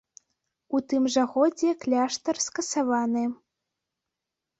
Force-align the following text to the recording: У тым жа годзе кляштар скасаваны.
У 0.77 0.79
тым 0.93 1.03
жа 1.15 1.25
годзе 1.33 1.69
кляштар 1.83 2.35
скасаваны. 2.45 3.23